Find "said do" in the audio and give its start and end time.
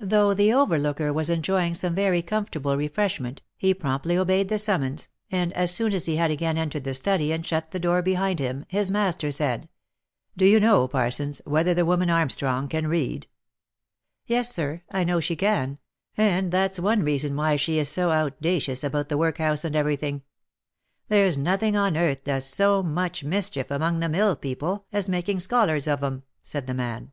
9.32-10.44